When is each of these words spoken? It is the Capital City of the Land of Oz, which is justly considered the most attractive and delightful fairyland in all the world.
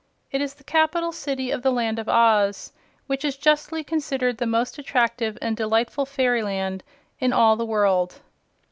It 0.31 0.41
is 0.41 0.55
the 0.55 0.63
Capital 0.63 1.11
City 1.11 1.51
of 1.51 1.61
the 1.61 1.69
Land 1.69 1.99
of 1.99 2.09
Oz, 2.09 2.73
which 3.05 3.23
is 3.23 3.37
justly 3.37 3.83
considered 3.83 4.39
the 4.39 4.47
most 4.47 4.79
attractive 4.79 5.37
and 5.43 5.55
delightful 5.55 6.07
fairyland 6.07 6.83
in 7.19 7.31
all 7.31 7.55
the 7.55 7.67
world. 7.67 8.19